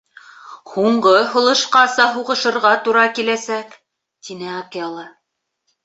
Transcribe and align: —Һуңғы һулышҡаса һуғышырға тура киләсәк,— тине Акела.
—Һуңғы 0.71 1.13
һулышҡаса 1.33 2.09
һуғышырға 2.17 2.73
тура 2.89 3.07
киләсәк,— 3.21 3.79
тине 4.27 4.53
Акела. 4.65 5.11